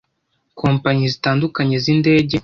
Kompanyi 0.59 1.03
zitandukanye 1.13 1.73
z'indege 1.83 2.35